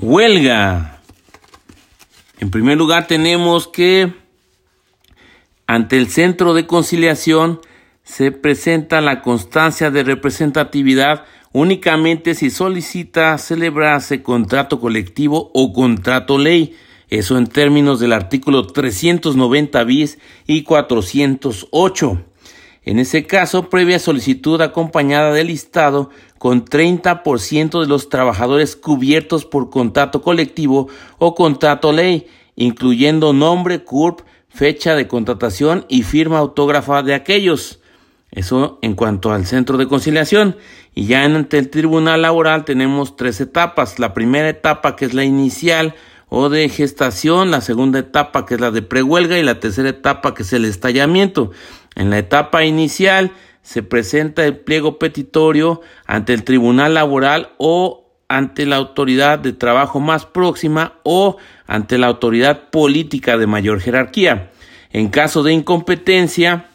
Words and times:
Huelga. 0.00 1.00
En 2.38 2.50
primer 2.50 2.76
lugar 2.76 3.06
tenemos 3.06 3.66
que 3.66 4.12
ante 5.66 5.96
el 5.96 6.08
Centro 6.08 6.52
de 6.52 6.66
Conciliación 6.66 7.60
se 8.02 8.30
presenta 8.30 9.00
la 9.00 9.22
constancia 9.22 9.90
de 9.90 10.04
representatividad 10.04 11.24
únicamente 11.52 12.34
si 12.34 12.50
solicita 12.50 13.38
celebrarse 13.38 14.22
contrato 14.22 14.80
colectivo 14.80 15.50
o 15.54 15.72
contrato 15.72 16.36
ley, 16.36 16.76
eso 17.08 17.38
en 17.38 17.46
términos 17.46 17.98
del 17.98 18.12
artículo 18.12 18.66
390 18.66 19.82
bis 19.84 20.18
y 20.46 20.62
408. 20.62 22.22
En 22.86 23.00
ese 23.00 23.26
caso, 23.26 23.68
previa 23.68 23.98
solicitud 23.98 24.60
acompañada 24.60 25.32
del 25.32 25.48
listado 25.48 26.10
con 26.38 26.64
30% 26.64 27.80
de 27.80 27.88
los 27.88 28.08
trabajadores 28.08 28.76
cubiertos 28.76 29.44
por 29.44 29.70
contrato 29.70 30.22
colectivo 30.22 30.88
o 31.18 31.34
contrato 31.34 31.92
ley, 31.92 32.28
incluyendo 32.54 33.32
nombre, 33.32 33.82
CURP, 33.82 34.20
fecha 34.48 34.94
de 34.94 35.08
contratación 35.08 35.84
y 35.88 36.04
firma 36.04 36.38
autógrafa 36.38 37.02
de 37.02 37.14
aquellos. 37.14 37.80
Eso 38.30 38.78
en 38.82 38.94
cuanto 38.94 39.32
al 39.32 39.46
centro 39.46 39.78
de 39.78 39.88
conciliación. 39.88 40.56
Y 40.94 41.06
ya 41.06 41.24
ante 41.24 41.58
el 41.58 41.70
tribunal 41.70 42.22
laboral 42.22 42.64
tenemos 42.64 43.16
tres 43.16 43.40
etapas. 43.40 43.98
La 43.98 44.14
primera 44.14 44.48
etapa 44.48 44.94
que 44.94 45.06
es 45.06 45.14
la 45.14 45.24
inicial 45.24 45.96
o 46.28 46.48
de 46.48 46.68
gestación, 46.68 47.50
la 47.50 47.60
segunda 47.60 47.98
etapa 47.98 48.46
que 48.46 48.54
es 48.54 48.60
la 48.60 48.70
de 48.70 48.82
prehuelga 48.82 49.38
y 49.38 49.42
la 49.42 49.58
tercera 49.58 49.88
etapa 49.88 50.34
que 50.34 50.42
es 50.42 50.52
el 50.52 50.64
estallamiento. 50.64 51.50
En 51.96 52.10
la 52.10 52.18
etapa 52.18 52.64
inicial 52.64 53.32
se 53.62 53.82
presenta 53.82 54.44
el 54.44 54.58
pliego 54.58 54.98
petitorio 54.98 55.80
ante 56.06 56.34
el 56.34 56.44
tribunal 56.44 56.94
laboral 56.94 57.54
o 57.58 58.06
ante 58.28 58.66
la 58.66 58.76
autoridad 58.76 59.38
de 59.38 59.52
trabajo 59.52 59.98
más 59.98 60.26
próxima 60.26 61.00
o 61.02 61.36
ante 61.66 61.98
la 61.98 62.06
autoridad 62.06 62.70
política 62.70 63.36
de 63.38 63.46
mayor 63.46 63.80
jerarquía. 63.80 64.50
En 64.92 65.08
caso 65.08 65.42
de 65.42 65.52
incompetencia, 65.52 66.66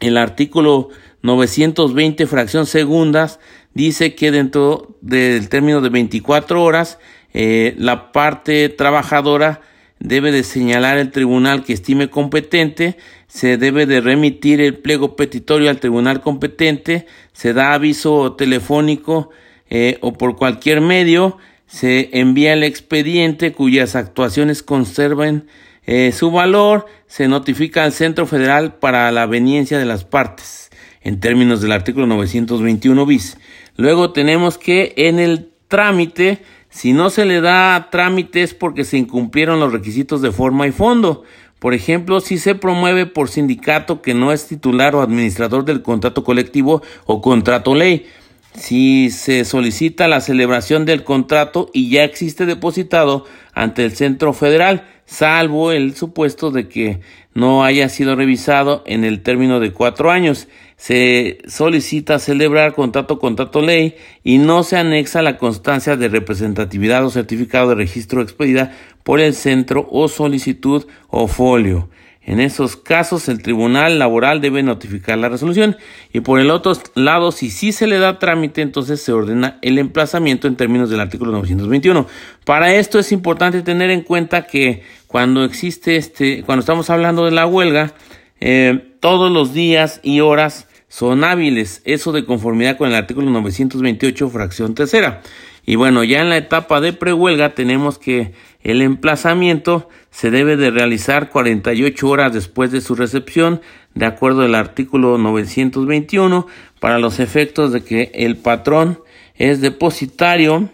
el 0.00 0.16
artículo 0.16 0.88
920 1.22 2.26
fracción 2.26 2.66
segundas 2.66 3.40
dice 3.74 4.14
que 4.14 4.30
dentro 4.30 4.96
del 5.00 5.48
término 5.48 5.80
de 5.80 5.90
24 5.90 6.62
horas 6.62 6.98
eh, 7.34 7.74
la 7.78 8.12
parte 8.12 8.68
trabajadora 8.68 9.60
debe 9.98 10.32
de 10.32 10.42
señalar 10.42 10.98
el 10.98 11.10
tribunal 11.10 11.64
que 11.64 11.72
estime 11.72 12.10
competente, 12.10 12.96
se 13.28 13.56
debe 13.56 13.86
de 13.86 14.00
remitir 14.00 14.60
el 14.60 14.78
pliego 14.78 15.16
petitorio 15.16 15.70
al 15.70 15.80
tribunal 15.80 16.20
competente, 16.20 17.06
se 17.32 17.52
da 17.52 17.74
aviso 17.74 18.34
telefónico 18.34 19.30
eh, 19.68 19.98
o 20.00 20.12
por 20.12 20.36
cualquier 20.36 20.80
medio, 20.80 21.38
se 21.66 22.10
envía 22.12 22.52
el 22.52 22.62
expediente 22.62 23.52
cuyas 23.52 23.96
actuaciones 23.96 24.62
conserven 24.62 25.48
eh, 25.86 26.12
su 26.12 26.30
valor, 26.30 26.86
se 27.06 27.28
notifica 27.28 27.84
al 27.84 27.92
Centro 27.92 28.26
Federal 28.26 28.74
para 28.74 29.10
la 29.12 29.26
veniencia 29.26 29.78
de 29.78 29.84
las 29.84 30.04
partes, 30.04 30.70
en 31.00 31.20
términos 31.20 31.60
del 31.60 31.72
artículo 31.72 32.06
921 32.06 33.06
bis. 33.06 33.38
Luego 33.76 34.12
tenemos 34.12 34.58
que 34.58 34.94
en 34.96 35.18
el 35.18 35.50
trámite 35.68 36.42
si 36.76 36.92
no 36.92 37.08
se 37.08 37.24
le 37.24 37.40
da 37.40 37.88
trámite 37.90 38.42
es 38.42 38.52
porque 38.52 38.84
se 38.84 38.98
incumplieron 38.98 39.60
los 39.60 39.72
requisitos 39.72 40.20
de 40.20 40.30
forma 40.30 40.66
y 40.66 40.72
fondo. 40.72 41.22
Por 41.58 41.72
ejemplo, 41.72 42.20
si 42.20 42.36
se 42.36 42.54
promueve 42.54 43.06
por 43.06 43.30
sindicato 43.30 44.02
que 44.02 44.12
no 44.12 44.30
es 44.30 44.46
titular 44.46 44.94
o 44.94 45.00
administrador 45.00 45.64
del 45.64 45.80
contrato 45.80 46.22
colectivo 46.22 46.82
o 47.06 47.22
contrato 47.22 47.74
ley. 47.74 48.04
Si 48.52 49.08
se 49.08 49.46
solicita 49.46 50.06
la 50.06 50.20
celebración 50.20 50.84
del 50.84 51.02
contrato 51.02 51.70
y 51.72 51.88
ya 51.88 52.04
existe 52.04 52.44
depositado 52.44 53.24
ante 53.54 53.82
el 53.82 53.96
centro 53.96 54.34
federal, 54.34 54.84
salvo 55.06 55.72
el 55.72 55.96
supuesto 55.96 56.50
de 56.50 56.68
que 56.68 57.00
no 57.32 57.64
haya 57.64 57.88
sido 57.88 58.16
revisado 58.16 58.82
en 58.84 59.04
el 59.04 59.22
término 59.22 59.60
de 59.60 59.72
cuatro 59.72 60.10
años. 60.10 60.46
Se 60.76 61.38
solicita 61.48 62.18
celebrar 62.18 62.74
contrato 62.74 63.18
contrato 63.18 63.62
ley 63.62 63.96
y 64.22 64.38
no 64.38 64.62
se 64.62 64.76
anexa 64.76 65.22
la 65.22 65.38
constancia 65.38 65.96
de 65.96 66.08
representatividad 66.08 67.04
o 67.04 67.10
certificado 67.10 67.70
de 67.70 67.76
registro 67.76 68.20
expedida 68.20 68.72
por 69.02 69.20
el 69.20 69.34
centro 69.34 69.88
o 69.90 70.08
solicitud 70.08 70.86
o 71.08 71.28
folio. 71.28 71.88
En 72.26 72.40
esos 72.40 72.74
casos, 72.74 73.28
el 73.28 73.40
Tribunal 73.40 74.00
Laboral 74.00 74.40
debe 74.40 74.64
notificar 74.64 75.16
la 75.16 75.28
resolución 75.28 75.76
y 76.12 76.20
por 76.20 76.40
el 76.40 76.50
otro 76.50 76.72
lado, 76.96 77.30
si 77.30 77.50
sí 77.50 77.70
se 77.70 77.86
le 77.86 78.00
da 78.00 78.18
trámite, 78.18 78.62
entonces 78.62 79.00
se 79.00 79.12
ordena 79.12 79.60
el 79.62 79.78
emplazamiento 79.78 80.48
en 80.48 80.56
términos 80.56 80.90
del 80.90 80.98
artículo 80.98 81.30
921. 81.30 82.04
Para 82.44 82.74
esto 82.74 82.98
es 82.98 83.12
importante 83.12 83.62
tener 83.62 83.90
en 83.90 84.02
cuenta 84.02 84.48
que 84.48 84.82
cuando 85.06 85.44
existe 85.44 85.94
este, 85.94 86.42
cuando 86.42 86.60
estamos 86.60 86.90
hablando 86.90 87.24
de 87.24 87.30
la 87.30 87.46
huelga, 87.46 87.94
eh, 88.40 88.96
todos 88.98 89.30
los 89.30 89.54
días 89.54 90.00
y 90.02 90.18
horas 90.18 90.65
son 90.88 91.24
hábiles, 91.24 91.82
eso 91.84 92.12
de 92.12 92.24
conformidad 92.24 92.76
con 92.76 92.88
el 92.88 92.94
artículo 92.94 93.30
928, 93.30 94.28
fracción 94.30 94.74
tercera. 94.74 95.22
Y 95.64 95.74
bueno, 95.74 96.04
ya 96.04 96.20
en 96.20 96.28
la 96.28 96.36
etapa 96.36 96.80
de 96.80 96.92
prehuelga 96.92 97.54
tenemos 97.54 97.98
que 97.98 98.32
el 98.62 98.82
emplazamiento 98.82 99.88
se 100.10 100.30
debe 100.30 100.56
de 100.56 100.70
realizar 100.70 101.28
48 101.30 102.08
horas 102.08 102.32
después 102.32 102.70
de 102.70 102.80
su 102.80 102.94
recepción, 102.94 103.60
de 103.94 104.06
acuerdo 104.06 104.42
al 104.42 104.54
artículo 104.54 105.18
921, 105.18 106.46
para 106.78 107.00
los 107.00 107.18
efectos 107.18 107.72
de 107.72 107.82
que 107.82 108.12
el 108.14 108.36
patrón 108.36 109.00
es 109.34 109.60
depositario 109.60 110.70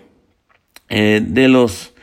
eh, 0.91 1.23
de 1.27 1.49
los 1.49 1.95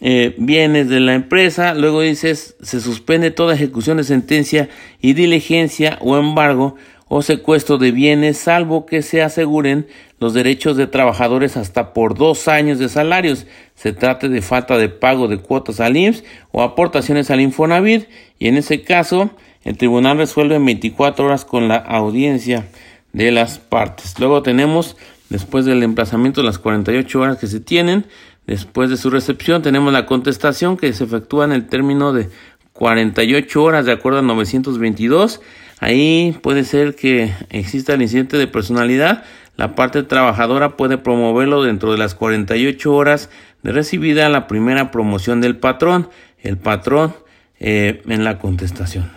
eh, 0.00 0.34
bienes 0.38 0.88
de 0.88 1.00
la 1.00 1.14
empresa. 1.14 1.74
Luego 1.74 2.00
dices, 2.00 2.56
se 2.62 2.80
suspende 2.80 3.32
toda 3.32 3.54
ejecución 3.54 3.96
de 3.96 4.04
sentencia 4.04 4.68
y 5.00 5.14
diligencia 5.14 5.98
o 6.00 6.16
embargo 6.16 6.76
o 7.12 7.22
secuestro 7.22 7.76
de 7.76 7.90
bienes, 7.90 8.38
salvo 8.38 8.86
que 8.86 9.02
se 9.02 9.20
aseguren 9.20 9.88
los 10.20 10.32
derechos 10.32 10.76
de 10.76 10.86
trabajadores 10.86 11.56
hasta 11.56 11.92
por 11.92 12.16
dos 12.16 12.46
años 12.46 12.78
de 12.78 12.88
salarios, 12.88 13.46
se 13.74 13.92
trate 13.92 14.28
de 14.28 14.40
falta 14.42 14.78
de 14.78 14.88
pago 14.88 15.26
de 15.26 15.38
cuotas 15.38 15.80
al 15.80 15.96
IMSS 15.96 16.22
o 16.52 16.62
aportaciones 16.62 17.32
al 17.32 17.40
Infonavit, 17.40 18.08
y 18.38 18.46
en 18.46 18.56
ese 18.56 18.82
caso 18.82 19.30
el 19.64 19.76
tribunal 19.76 20.18
resuelve 20.18 20.54
en 20.54 20.64
24 20.64 21.24
horas 21.24 21.44
con 21.44 21.66
la 21.66 21.78
audiencia 21.78 22.68
de 23.12 23.32
las 23.32 23.58
partes. 23.58 24.14
Luego 24.20 24.44
tenemos, 24.44 24.96
después 25.30 25.64
del 25.64 25.82
emplazamiento, 25.82 26.44
las 26.44 26.60
48 26.60 27.20
horas 27.20 27.38
que 27.38 27.48
se 27.48 27.58
tienen, 27.58 28.06
después 28.46 28.88
de 28.88 28.96
su 28.96 29.10
recepción, 29.10 29.62
tenemos 29.62 29.92
la 29.92 30.06
contestación 30.06 30.76
que 30.76 30.92
se 30.92 31.02
efectúa 31.02 31.44
en 31.46 31.52
el 31.52 31.66
término 31.66 32.12
de 32.12 32.28
48 32.72 33.64
horas 33.64 33.84
de 33.84 33.90
acuerdo 33.90 34.20
a 34.20 34.22
922 34.22 35.40
Ahí 35.80 36.36
puede 36.42 36.64
ser 36.64 36.94
que 36.94 37.32
exista 37.48 37.94
el 37.94 38.02
incidente 38.02 38.36
de 38.36 38.46
personalidad. 38.46 39.24
La 39.56 39.74
parte 39.74 40.02
trabajadora 40.02 40.76
puede 40.76 40.98
promoverlo 40.98 41.62
dentro 41.62 41.90
de 41.90 41.98
las 41.98 42.14
48 42.14 42.94
horas 42.94 43.30
de 43.62 43.72
recibida 43.72 44.28
la 44.28 44.46
primera 44.46 44.90
promoción 44.90 45.40
del 45.40 45.56
patrón, 45.56 46.08
el 46.42 46.58
patrón 46.58 47.14
eh, 47.58 48.02
en 48.06 48.24
la 48.24 48.38
contestación. 48.38 49.10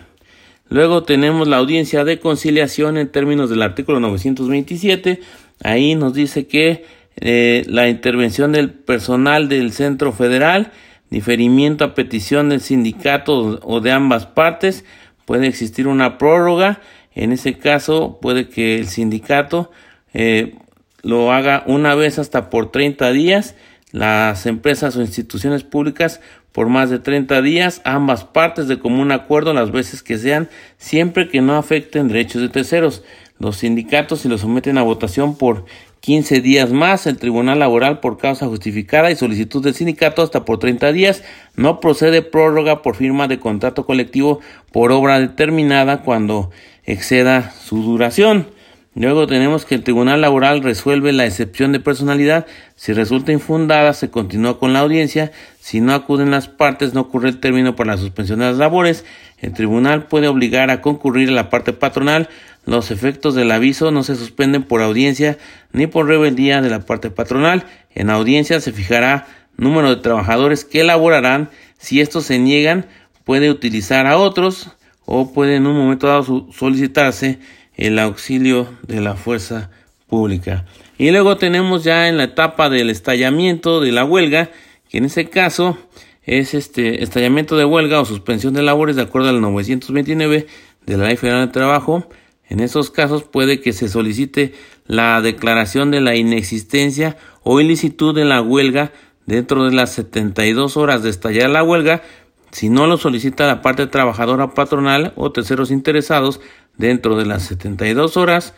Luego 0.70 1.02
tenemos 1.02 1.46
la 1.46 1.58
audiencia 1.58 2.04
de 2.04 2.18
conciliación 2.18 2.96
en 2.96 3.08
términos 3.08 3.50
del 3.50 3.62
artículo 3.62 4.00
927. 4.00 5.20
Ahí 5.62 5.94
nos 5.94 6.14
dice 6.14 6.46
que 6.46 6.84
eh, 7.16 7.64
la 7.68 7.88
intervención 7.88 8.52
del 8.52 8.70
personal 8.70 9.48
del 9.50 9.72
centro 9.72 10.12
federal, 10.12 10.72
diferimiento 11.10 11.84
a 11.84 11.94
petición 11.94 12.48
del 12.48 12.62
sindicato 12.62 13.60
o 13.62 13.80
de 13.80 13.92
ambas 13.92 14.26
partes, 14.26 14.84
puede 15.24 15.46
existir 15.46 15.86
una 15.86 16.18
prórroga. 16.18 16.80
En 17.14 17.32
ese 17.32 17.58
caso, 17.58 18.18
puede 18.20 18.48
que 18.48 18.78
el 18.78 18.88
sindicato 18.88 19.70
eh, 20.12 20.56
lo 21.02 21.32
haga 21.32 21.62
una 21.66 21.94
vez 21.94 22.18
hasta 22.18 22.50
por 22.50 22.72
30 22.72 23.12
días, 23.12 23.54
las 23.92 24.46
empresas 24.46 24.96
o 24.96 25.00
instituciones 25.00 25.62
públicas 25.62 26.20
por 26.54 26.68
más 26.68 26.88
de 26.88 27.00
30 27.00 27.42
días, 27.42 27.80
ambas 27.84 28.24
partes 28.24 28.68
de 28.68 28.78
común 28.78 29.10
acuerdo 29.10 29.52
las 29.52 29.72
veces 29.72 30.04
que 30.04 30.18
sean, 30.18 30.48
siempre 30.78 31.28
que 31.28 31.40
no 31.40 31.56
afecten 31.56 32.06
derechos 32.06 32.42
de 32.42 32.48
terceros. 32.48 33.02
Los 33.40 33.56
sindicatos 33.56 34.20
si 34.20 34.28
lo 34.28 34.38
someten 34.38 34.78
a 34.78 34.82
votación 34.82 35.36
por 35.36 35.64
15 36.04 36.42
días 36.42 36.70
más, 36.70 37.06
el 37.06 37.16
Tribunal 37.16 37.60
Laboral 37.60 38.00
por 38.00 38.18
causa 38.18 38.46
justificada 38.46 39.10
y 39.10 39.16
solicitud 39.16 39.64
del 39.64 39.72
sindicato 39.72 40.20
hasta 40.20 40.44
por 40.44 40.58
30 40.58 40.92
días. 40.92 41.22
No 41.56 41.80
procede 41.80 42.20
prórroga 42.20 42.82
por 42.82 42.96
firma 42.96 43.26
de 43.26 43.40
contrato 43.40 43.86
colectivo 43.86 44.40
por 44.70 44.92
obra 44.92 45.18
determinada 45.18 46.02
cuando 46.02 46.50
exceda 46.84 47.52
su 47.52 47.82
duración. 47.82 48.48
Luego 48.94 49.26
tenemos 49.26 49.64
que 49.64 49.74
el 49.74 49.82
Tribunal 49.82 50.20
Laboral 50.20 50.62
resuelve 50.62 51.12
la 51.12 51.26
excepción 51.26 51.72
de 51.72 51.80
personalidad. 51.80 52.46
Si 52.76 52.92
resulta 52.92 53.32
infundada, 53.32 53.92
se 53.92 54.10
continúa 54.10 54.58
con 54.58 54.72
la 54.72 54.80
audiencia. 54.80 55.32
Si 55.58 55.80
no 55.80 55.94
acuden 55.94 56.30
las 56.30 56.48
partes, 56.48 56.94
no 56.94 57.00
ocurre 57.00 57.28
el 57.28 57.40
término 57.40 57.74
para 57.74 57.92
la 57.92 58.00
suspensión 58.00 58.38
de 58.38 58.46
las 58.46 58.56
labores. 58.56 59.04
El 59.38 59.52
tribunal 59.52 60.06
puede 60.06 60.28
obligar 60.28 60.70
a 60.70 60.80
concurrir 60.80 61.30
a 61.30 61.32
la 61.32 61.50
parte 61.50 61.72
patronal 61.72 62.28
los 62.66 62.90
efectos 62.90 63.34
del 63.34 63.50
aviso 63.50 63.90
no 63.90 64.02
se 64.02 64.16
suspenden 64.16 64.62
por 64.62 64.80
audiencia 64.80 65.36
ni 65.72 65.86
por 65.86 66.06
rebeldía 66.06 66.62
de 66.62 66.70
la 66.70 66.80
parte 66.80 67.10
patronal. 67.10 67.64
En 67.94 68.08
audiencia 68.08 68.60
se 68.60 68.72
fijará 68.72 69.26
número 69.56 69.90
de 69.90 70.02
trabajadores 70.02 70.64
que 70.64 70.82
laborarán. 70.82 71.50
Si 71.78 72.00
estos 72.00 72.24
se 72.24 72.38
niegan, 72.38 72.86
puede 73.24 73.50
utilizar 73.50 74.06
a 74.06 74.16
otros 74.16 74.70
o 75.04 75.32
puede 75.32 75.56
en 75.56 75.66
un 75.66 75.76
momento 75.76 76.06
dado 76.06 76.48
solicitarse 76.52 77.38
el 77.76 77.98
auxilio 77.98 78.68
de 78.86 79.00
la 79.00 79.14
fuerza 79.14 79.70
pública. 80.06 80.64
Y 80.98 81.10
luego 81.10 81.36
tenemos 81.36 81.84
ya 81.84 82.08
en 82.08 82.16
la 82.16 82.24
etapa 82.24 82.70
del 82.70 82.90
estallamiento 82.90 83.80
de 83.80 83.92
la 83.92 84.04
huelga, 84.04 84.50
que 84.88 84.98
en 84.98 85.06
ese 85.06 85.28
caso 85.28 85.76
es 86.22 86.54
este 86.54 87.02
estallamiento 87.02 87.56
de 87.56 87.64
huelga 87.64 88.00
o 88.00 88.04
suspensión 88.04 88.54
de 88.54 88.62
labores 88.62 88.96
de 88.96 89.02
acuerdo 89.02 89.28
al 89.28 89.40
929 89.40 90.46
de 90.86 90.96
la 90.96 91.06
Ley 91.06 91.16
Federal 91.16 91.46
de 91.46 91.52
Trabajo. 91.52 92.08
En 92.48 92.60
esos 92.60 92.90
casos 92.90 93.24
puede 93.24 93.60
que 93.60 93.72
se 93.72 93.88
solicite 93.88 94.54
la 94.86 95.20
declaración 95.20 95.90
de 95.90 96.00
la 96.00 96.14
inexistencia 96.14 97.16
o 97.42 97.60
ilicitud 97.60 98.14
de 98.14 98.24
la 98.24 98.42
huelga 98.42 98.92
dentro 99.26 99.64
de 99.64 99.72
las 99.72 99.92
72 99.92 100.76
horas 100.76 101.02
de 101.02 101.10
estallar 101.10 101.50
la 101.50 101.62
huelga, 101.62 102.02
si 102.50 102.68
no 102.68 102.86
lo 102.86 102.98
solicita 102.98 103.46
la 103.46 103.62
parte 103.62 103.86
trabajadora 103.86 104.54
patronal 104.54 105.12
o 105.16 105.32
terceros 105.32 105.70
interesados 105.70 106.40
dentro 106.76 107.16
de 107.16 107.26
las 107.26 107.44
72 107.44 108.16
horas 108.16 108.54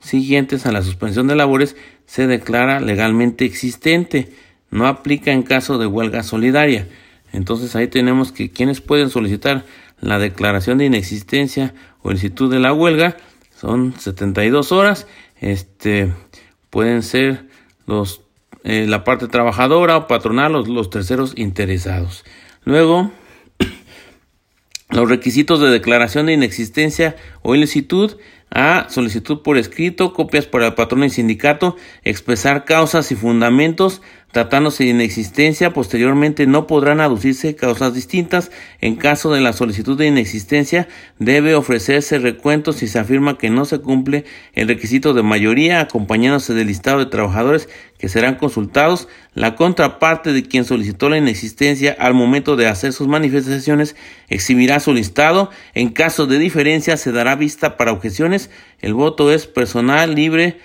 siguientes 0.00 0.66
a 0.66 0.72
la 0.72 0.82
suspensión 0.82 1.26
de 1.26 1.36
labores, 1.36 1.76
se 2.06 2.26
declara 2.26 2.80
legalmente 2.80 3.44
existente. 3.44 4.32
No 4.70 4.86
aplica 4.86 5.32
en 5.32 5.42
caso 5.42 5.78
de 5.78 5.86
huelga 5.86 6.22
solidaria. 6.22 6.88
Entonces 7.32 7.74
ahí 7.76 7.88
tenemos 7.88 8.32
que 8.32 8.50
quienes 8.50 8.80
pueden 8.80 9.10
solicitar 9.10 9.64
la 10.00 10.18
declaración 10.18 10.78
de 10.78 10.86
inexistencia 10.86 11.74
o 12.02 12.10
ilicitud 12.10 12.50
de 12.50 12.60
la 12.60 12.72
huelga 12.72 13.16
son 13.56 13.94
72 13.98 14.72
horas. 14.72 15.06
Este 15.40 16.12
pueden 16.70 17.02
ser 17.02 17.46
los 17.86 18.20
eh, 18.64 18.86
la 18.88 19.04
parte 19.04 19.28
trabajadora 19.28 19.96
o 19.96 20.06
patronal 20.08 20.56
o 20.56 20.62
los 20.62 20.90
terceros 20.90 21.34
interesados. 21.36 22.24
Luego 22.64 23.12
los 24.90 25.08
requisitos 25.08 25.60
de 25.60 25.70
declaración 25.70 26.26
de 26.26 26.34
inexistencia 26.34 27.16
o 27.42 27.54
ilicitud 27.54 28.16
a 28.50 28.88
solicitud 28.88 29.42
por 29.42 29.58
escrito, 29.58 30.12
copias 30.12 30.46
para 30.46 30.68
el 30.68 30.74
patrón 30.74 31.04
y 31.04 31.10
sindicato, 31.10 31.76
expresar 32.04 32.64
causas 32.64 33.10
y 33.10 33.16
fundamentos, 33.16 34.02
tratándose 34.36 34.84
de 34.84 34.90
inexistencia, 34.90 35.72
posteriormente 35.72 36.46
no 36.46 36.66
podrán 36.66 37.00
aducirse 37.00 37.56
causas 37.56 37.94
distintas. 37.94 38.50
En 38.82 38.96
caso 38.96 39.32
de 39.32 39.40
la 39.40 39.54
solicitud 39.54 39.96
de 39.96 40.08
inexistencia, 40.08 40.88
debe 41.18 41.54
ofrecerse 41.54 42.18
recuento 42.18 42.74
si 42.74 42.86
se 42.86 42.98
afirma 42.98 43.38
que 43.38 43.48
no 43.48 43.64
se 43.64 43.78
cumple 43.78 44.26
el 44.52 44.68
requisito 44.68 45.14
de 45.14 45.22
mayoría, 45.22 45.80
acompañándose 45.80 46.52
del 46.52 46.66
listado 46.66 46.98
de 46.98 47.06
trabajadores 47.06 47.70
que 47.96 48.10
serán 48.10 48.34
consultados. 48.34 49.08
La 49.32 49.56
contraparte 49.56 50.34
de 50.34 50.42
quien 50.42 50.66
solicitó 50.66 51.08
la 51.08 51.16
inexistencia 51.16 51.96
al 51.98 52.12
momento 52.12 52.56
de 52.56 52.66
hacer 52.66 52.92
sus 52.92 53.08
manifestaciones 53.08 53.96
exhibirá 54.28 54.80
su 54.80 54.92
listado. 54.92 55.48
En 55.72 55.88
caso 55.88 56.26
de 56.26 56.38
diferencia, 56.38 56.98
se 56.98 57.10
dará 57.10 57.36
vista 57.36 57.78
para 57.78 57.92
objeciones. 57.92 58.50
El 58.82 58.92
voto 58.92 59.32
es 59.32 59.46
personal, 59.46 60.14
libre, 60.14 60.58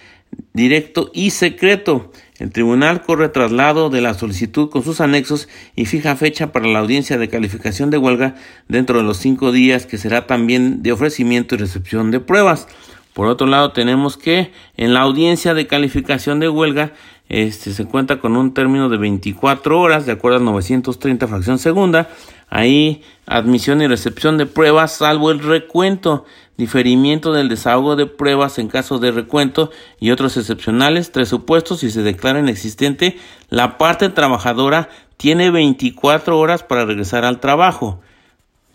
directo 0.54 1.10
y 1.14 1.30
secreto. 1.30 2.12
El 2.42 2.52
tribunal 2.52 3.04
corre 3.04 3.30
traslado 3.30 3.92
de 3.92 4.02
la 4.02 4.16
solicitud 4.16 4.72
con 4.72 4.84
sus 4.84 5.00
anexos 5.00 5.48
y 5.76 5.86
fija 5.86 6.16
fecha 6.16 6.52
para 6.52 6.68
la 6.68 6.80
audiencia 6.80 7.20
de 7.20 7.30
calificación 7.30 7.92
de 7.92 8.00
huelga 8.00 8.34
dentro 8.68 8.98
de 8.98 9.04
los 9.04 9.18
cinco 9.18 9.52
días 9.52 9.86
que 9.86 10.00
será 10.00 10.26
también 10.26 10.82
de 10.82 10.92
ofrecimiento 10.92 11.54
y 11.54 11.60
recepción 11.60 12.10
de 12.10 12.20
pruebas. 12.20 12.68
Por 13.14 13.28
otro 13.28 13.46
lado, 13.46 13.74
tenemos 13.74 14.18
que 14.18 14.52
en 14.76 14.96
la 14.96 15.02
audiencia 15.02 15.54
de 15.54 15.68
calificación 15.68 16.40
de 16.40 16.50
huelga 16.50 16.94
este, 17.30 17.74
se 17.74 17.86
cuenta 17.86 18.20
con 18.20 18.36
un 18.36 18.56
término 18.56 18.90
de 18.90 18.98
24 18.98 19.80
horas, 19.80 20.08
de 20.08 20.14
acuerdo 20.14 20.40
al 20.40 20.46
930 20.46 21.28
fracción 21.28 21.60
segunda. 21.60 22.10
Ahí 22.52 23.02
admisión 23.26 23.82
y 23.82 23.88
recepción 23.88 24.38
de 24.38 24.46
pruebas, 24.46 24.92
salvo 24.92 25.32
el 25.32 25.40
recuento 25.40 26.26
diferimiento 26.58 27.32
del 27.32 27.48
desahogo 27.48 27.96
de 27.96 28.06
pruebas 28.06 28.60
en 28.60 28.68
caso 28.68 29.00
de 29.00 29.12
recuento 29.12 29.72
y 30.02 30.12
otros 30.12 30.36
excepcionales, 30.36 31.14
tres 31.14 31.30
supuestos, 31.30 31.80
si 31.80 31.90
se 31.90 32.04
declara 32.04 32.40
inexistente, 32.40 33.18
la 33.50 33.78
parte 33.78 34.10
trabajadora 34.10 34.90
tiene 35.16 35.50
24 35.50 36.38
horas 36.38 36.62
para 36.62 36.86
regresar 36.86 37.24
al 37.24 37.40
trabajo. 37.40 38.02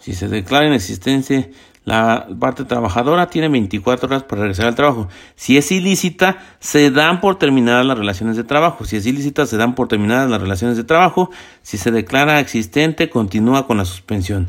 Si 0.01 0.15
se 0.15 0.27
declara 0.27 0.67
inexistente 0.67 1.53
la 1.87 2.27
parte 2.41 2.65
trabajadora 2.65 3.31
tiene 3.31 3.49
24 3.49 4.09
horas 4.09 4.25
para 4.25 4.43
regresar 4.43 4.67
al 4.67 4.75
trabajo. 4.75 5.09
Si 5.37 5.57
es 5.57 5.71
ilícita, 5.71 6.39
se 6.59 6.91
dan 6.91 7.21
por 7.21 7.39
terminadas 7.39 7.87
las 7.87 7.97
relaciones 7.97 8.37
de 8.37 8.43
trabajo. 8.43 8.85
Si 8.85 8.97
es 8.97 9.07
ilícita, 9.07 9.47
se 9.47 9.57
dan 9.57 9.77
por 9.77 9.87
terminadas 9.87 10.29
las 10.29 10.41
relaciones 10.41 10.77
de 10.77 10.83
trabajo. 10.83 11.31
Si 11.63 11.79
se 11.79 11.93
declara 11.93 12.41
existente, 12.41 13.09
continúa 13.09 13.69
con 13.69 13.77
la 13.77 13.85
suspensión 13.85 14.49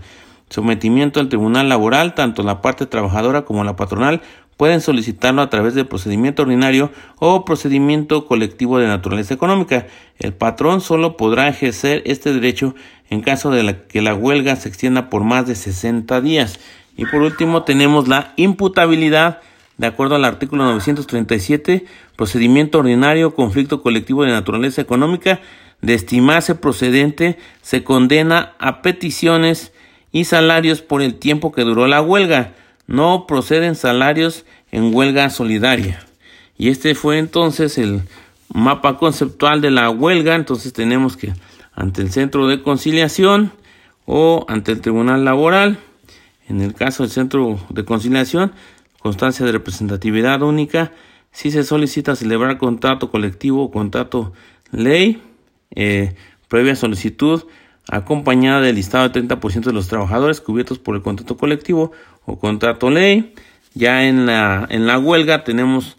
sometimiento 0.50 1.20
al 1.20 1.30
tribunal 1.30 1.70
laboral, 1.70 2.16
tanto 2.16 2.42
la 2.42 2.62
parte 2.62 2.88
trabajadora 2.88 3.44
como 3.44 3.64
la 3.64 3.76
patronal 3.76 4.22
pueden 4.56 4.82
solicitarlo 4.82 5.44
a 5.44 5.50
través 5.50 5.76
del 5.76 5.86
procedimiento 5.86 6.42
ordinario 6.42 6.92
o 7.20 7.46
procedimiento 7.46 8.26
colectivo 8.26 8.80
de 8.80 8.88
naturaleza 8.88 9.36
económica. 9.36 9.86
El 10.18 10.34
patrón 10.34 10.82
solo 10.82 11.16
podrá 11.16 11.48
ejercer 11.48 12.02
este 12.06 12.34
derecho 12.34 12.74
en 13.12 13.22
caso 13.22 13.52
de 13.52 13.84
que 13.88 14.02
la 14.02 14.16
huelga 14.16 14.56
se 14.56 14.68
extienda 14.68 15.10
por 15.10 15.24
más 15.24 15.46
de 15.46 15.54
60 15.54 16.20
días. 16.22 16.60
Y 16.98 17.06
por 17.06 17.22
último 17.22 17.64
tenemos 17.64 18.08
la 18.08 18.34
imputabilidad 18.36 19.40
de 19.78 19.88
acuerdo 19.88 20.16
al 20.16 20.26
artículo 20.26 20.66
937, 20.66 21.86
procedimiento 22.16 22.80
ordinario, 22.80 23.36
conflicto 23.36 23.84
colectivo 23.84 24.24
de 24.24 24.32
naturaleza 24.32 24.82
económica, 24.82 25.40
de 25.82 25.94
estimarse 25.94 26.56
procedente, 26.56 27.38
se 27.62 27.84
condena 27.84 28.54
a 28.58 28.82
peticiones 28.82 29.72
y 30.12 30.26
salarios 30.26 30.82
por 30.82 31.04
el 31.04 31.16
tiempo 31.16 31.52
que 31.52 31.62
duró 31.62 31.86
la 31.86 32.02
huelga. 32.02 32.56
No 32.88 33.26
proceden 33.28 33.76
salarios 33.76 34.46
en 34.72 34.96
huelga 34.96 35.30
solidaria. 35.30 36.04
Y 36.58 36.70
este 36.70 36.96
fue 36.96 37.20
entonces 37.20 37.78
el 37.78 38.02
mapa 38.52 38.98
conceptual 38.98 39.62
de 39.62 39.70
la 39.70 39.92
huelga. 39.92 40.34
Entonces 40.34 40.74
tenemos 40.74 41.18
que 41.18 41.34
ante 41.74 42.02
el 42.02 42.12
centro 42.12 42.48
de 42.48 42.64
conciliación 42.64 43.52
o 44.08 44.46
ante 44.48 44.72
el 44.72 44.82
tribunal 44.82 45.24
laboral, 45.24 45.78
en 46.48 46.62
el 46.62 46.74
caso 46.74 47.04
del 47.04 47.12
centro 47.12 47.60
de 47.70 47.86
conciliación, 47.86 48.54
constancia 49.00 49.46
de 49.46 49.52
representatividad 49.52 50.42
única, 50.42 50.92
si 51.32 51.52
se 51.52 51.64
solicita 51.64 52.16
celebrar 52.16 52.58
contrato 52.58 53.12
colectivo 53.12 53.64
o 53.64 53.72
contrato 53.72 54.34
ley, 54.72 55.22
eh, 55.76 56.16
previa 56.48 56.76
solicitud 56.76 57.44
acompañada 57.90 58.62
del 58.62 58.76
listado 58.76 59.08
del 59.08 59.28
30% 59.28 59.66
de 59.66 59.74
los 59.74 59.88
trabajadores 59.88 60.42
cubiertos 60.42 60.80
por 60.80 60.96
el 60.96 61.02
contrato 61.02 61.38
colectivo 61.38 61.92
o 62.26 62.40
contrato 62.40 62.90
ley. 62.90 63.34
Ya 63.74 64.06
en 64.06 64.26
la, 64.26 64.66
en 64.70 64.88
la 64.88 64.98
huelga 64.98 65.44
tenemos 65.44 65.98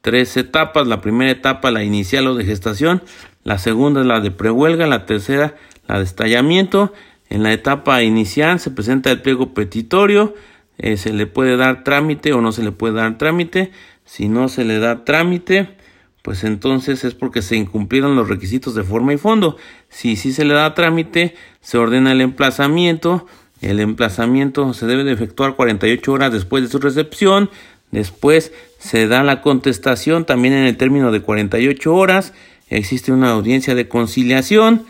tres 0.00 0.36
etapas. 0.36 0.86
La 0.86 1.00
primera 1.00 1.30
etapa, 1.30 1.70
la 1.70 1.84
inicial 1.84 2.26
o 2.26 2.34
de 2.34 2.44
gestación. 2.44 3.02
La 3.44 3.58
segunda 3.58 4.00
es 4.00 4.06
la 4.06 4.20
de 4.20 4.30
prehuelga. 4.30 4.86
La 4.86 5.06
tercera, 5.06 5.54
la 5.86 5.98
de 5.98 6.04
estallamiento. 6.04 6.92
En 7.30 7.44
la 7.44 7.52
etapa 7.52 8.02
inicial 8.02 8.58
se 8.58 8.72
presenta 8.72 9.10
el 9.10 9.22
pliego 9.22 9.54
petitorio. 9.54 10.34
Eh, 10.78 10.96
se 10.96 11.12
le 11.12 11.26
puede 11.26 11.56
dar 11.56 11.84
trámite 11.84 12.32
o 12.32 12.40
no 12.40 12.52
se 12.52 12.62
le 12.62 12.72
puede 12.72 12.94
dar 12.94 13.16
trámite. 13.18 13.70
Si 14.04 14.28
no 14.28 14.48
se 14.48 14.64
le 14.64 14.80
da 14.80 15.04
trámite, 15.04 15.76
pues 16.22 16.42
entonces 16.42 17.04
es 17.04 17.14
porque 17.14 17.40
se 17.40 17.56
incumplieron 17.56 18.16
los 18.16 18.28
requisitos 18.28 18.74
de 18.74 18.82
forma 18.82 19.14
y 19.14 19.16
fondo. 19.16 19.56
Si 19.88 20.16
sí 20.16 20.32
se 20.32 20.44
le 20.44 20.54
da 20.54 20.74
trámite, 20.74 21.36
se 21.60 21.78
ordena 21.78 22.12
el 22.12 22.20
emplazamiento. 22.20 23.26
El 23.60 23.78
emplazamiento 23.78 24.74
se 24.74 24.86
debe 24.86 25.04
de 25.04 25.12
efectuar 25.12 25.54
48 25.54 26.12
horas 26.12 26.32
después 26.32 26.64
de 26.64 26.68
su 26.68 26.80
recepción. 26.80 27.48
Después 27.92 28.52
se 28.78 29.06
da 29.06 29.22
la 29.22 29.40
contestación 29.40 30.24
también 30.24 30.54
en 30.54 30.64
el 30.64 30.76
término 30.76 31.12
de 31.12 31.20
48 31.20 31.94
horas. 31.94 32.32
Existe 32.68 33.12
una 33.12 33.30
audiencia 33.30 33.76
de 33.76 33.86
conciliación 33.86 34.84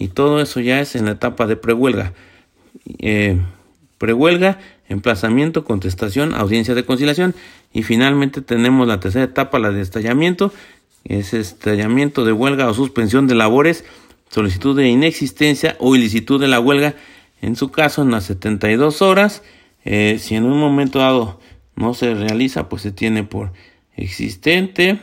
y 0.00 0.08
todo 0.08 0.40
eso 0.40 0.60
ya 0.60 0.80
es 0.80 0.96
en 0.96 1.04
la 1.04 1.12
etapa 1.12 1.46
de 1.46 1.56
prehuelga. 1.56 2.14
Eh, 2.98 3.38
prehuelga, 3.98 4.58
emplazamiento, 4.88 5.62
contestación, 5.62 6.34
audiencia 6.34 6.74
de 6.74 6.86
conciliación 6.86 7.34
y 7.74 7.82
finalmente 7.82 8.40
tenemos 8.40 8.88
la 8.88 8.98
tercera 8.98 9.26
etapa, 9.26 9.58
la 9.58 9.72
de 9.72 9.82
estallamiento, 9.82 10.54
es 11.04 11.34
estallamiento 11.34 12.24
de 12.24 12.32
huelga 12.32 12.68
o 12.68 12.74
suspensión 12.74 13.26
de 13.26 13.34
labores, 13.34 13.84
solicitud 14.30 14.74
de 14.74 14.88
inexistencia 14.88 15.76
o 15.78 15.94
ilicitud 15.94 16.40
de 16.40 16.48
la 16.48 16.60
huelga, 16.60 16.94
en 17.42 17.54
su 17.54 17.70
caso 17.70 18.00
en 18.00 18.10
las 18.10 18.24
72 18.24 19.02
horas, 19.02 19.42
eh, 19.84 20.16
si 20.18 20.34
en 20.34 20.44
un 20.44 20.58
momento 20.58 21.00
dado 21.00 21.40
no 21.76 21.92
se 21.92 22.14
realiza, 22.14 22.70
pues 22.70 22.80
se 22.80 22.90
tiene 22.90 23.22
por 23.22 23.52
existente, 23.96 24.98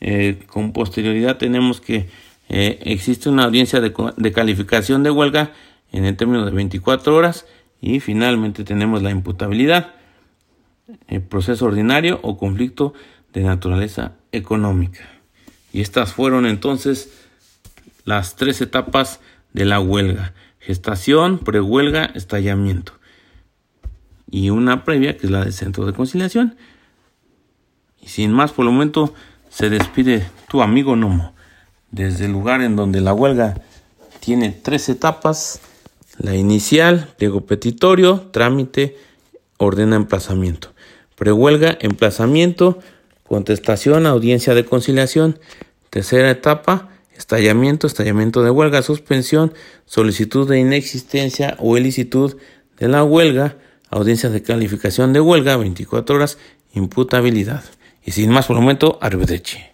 eh, 0.00 0.40
con 0.48 0.72
posterioridad 0.72 1.38
tenemos 1.38 1.80
que 1.80 2.08
eh, 2.48 2.78
existe 2.82 3.28
una 3.28 3.44
audiencia 3.44 3.80
de, 3.80 3.92
de 4.16 4.32
calificación 4.32 5.02
de 5.02 5.10
huelga 5.10 5.52
en 5.92 6.04
el 6.04 6.16
término 6.16 6.44
de 6.44 6.50
24 6.50 7.14
horas 7.14 7.46
y 7.80 8.00
finalmente 8.00 8.64
tenemos 8.64 9.02
la 9.02 9.10
imputabilidad, 9.10 9.94
el 11.08 11.22
proceso 11.22 11.66
ordinario 11.66 12.20
o 12.22 12.36
conflicto 12.36 12.94
de 13.32 13.42
naturaleza 13.42 14.12
económica. 14.32 15.08
Y 15.72 15.80
estas 15.80 16.12
fueron 16.12 16.46
entonces 16.46 17.12
las 18.04 18.36
tres 18.36 18.60
etapas 18.60 19.20
de 19.52 19.64
la 19.64 19.80
huelga. 19.80 20.34
Gestación, 20.60 21.38
prehuelga, 21.38 22.06
estallamiento. 22.06 22.92
Y 24.30 24.50
una 24.50 24.84
previa 24.84 25.16
que 25.16 25.26
es 25.26 25.30
la 25.30 25.44
del 25.44 25.52
centro 25.52 25.84
de 25.84 25.92
conciliación. 25.92 26.56
Y 28.00 28.08
sin 28.08 28.32
más, 28.32 28.52
por 28.52 28.66
el 28.66 28.72
momento 28.72 29.14
se 29.48 29.68
despide 29.68 30.26
tu 30.48 30.62
amigo 30.62 30.96
Nomo. 30.96 31.33
Desde 31.94 32.24
el 32.24 32.32
lugar 32.32 32.60
en 32.60 32.74
donde 32.74 33.00
la 33.00 33.14
huelga 33.14 33.54
tiene 34.18 34.50
tres 34.50 34.88
etapas. 34.88 35.60
La 36.18 36.34
inicial, 36.34 37.14
pliego 37.16 37.42
petitorio, 37.42 38.30
trámite, 38.32 38.96
ordena 39.58 39.94
emplazamiento. 39.94 40.72
Prehuelga, 41.14 41.78
emplazamiento, 41.80 42.80
contestación, 43.28 44.06
audiencia 44.06 44.56
de 44.56 44.64
conciliación. 44.64 45.38
Tercera 45.90 46.32
etapa, 46.32 46.88
estallamiento, 47.16 47.86
estallamiento 47.86 48.42
de 48.42 48.50
huelga, 48.50 48.82
suspensión, 48.82 49.54
solicitud 49.86 50.48
de 50.48 50.58
inexistencia 50.58 51.56
o 51.60 51.76
elicitud 51.76 52.36
de 52.76 52.88
la 52.88 53.04
huelga, 53.04 53.56
audiencia 53.88 54.30
de 54.30 54.42
calificación 54.42 55.12
de 55.12 55.20
huelga, 55.20 55.56
24 55.58 56.16
horas, 56.16 56.38
imputabilidad. 56.72 57.62
Y 58.04 58.10
sin 58.10 58.30
más 58.30 58.46
por 58.46 58.56
el 58.56 58.62
momento, 58.62 58.98
arrivederci. 59.00 59.73